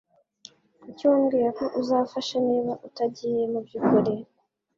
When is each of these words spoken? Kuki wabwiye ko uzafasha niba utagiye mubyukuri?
Kuki 0.83 1.03
wabwiye 1.11 1.49
ko 1.57 1.65
uzafasha 1.81 2.35
niba 2.47 2.71
utagiye 2.87 3.41
mubyukuri? 3.51 4.13